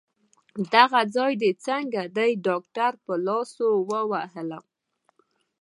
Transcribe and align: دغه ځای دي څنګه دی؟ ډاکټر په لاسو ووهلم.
دغه 0.73 0.99
ځای 1.15 1.33
دي 1.41 1.51
څنګه 1.65 2.01
دی؟ 2.15 2.31
ډاکټر 2.45 2.91
په 3.03 3.13
لاسو 3.25 3.67
ووهلم. 3.89 4.63